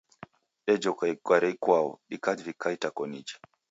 Dejoka 0.67 1.03
igari 1.13 1.49
ikwau, 1.53 1.89
dikavika 2.09 2.67
itakoniji. 2.75 3.35